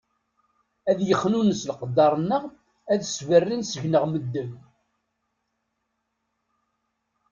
Ad 0.89 0.99
yexnunes 1.07 1.61
leqder-nneɣ, 1.69 2.43
ad 2.93 2.97
d-sberrin 3.01 3.61
seg-neɣ 3.65 4.03
medden. 4.07 4.51